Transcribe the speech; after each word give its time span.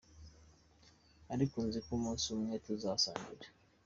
ariko 1.33 1.55
nzi 1.67 1.79
ko 1.85 1.89
umunsi 1.97 2.25
umwe 2.35 2.55
tuzasangira. 2.65 3.47